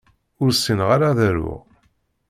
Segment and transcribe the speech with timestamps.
[0.41, 1.61] Ur ssineɣ ara ad aruɣ.